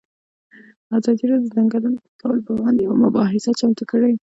ازادي 0.97 1.23
راډیو 1.31 1.47
د 1.49 1.49
د 1.51 1.53
ځنګلونو 1.57 1.97
پرېکول 2.05 2.39
پر 2.45 2.51
وړاندې 2.53 2.81
یوه 2.85 2.97
مباحثه 3.05 3.51
چمتو 3.59 3.83
کړې. 3.91 4.13